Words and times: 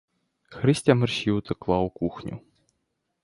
Христя 0.49 0.95
мерщій 0.95 1.31
утекла 1.31 1.79
у 1.79 1.89
кухню. 1.89 2.39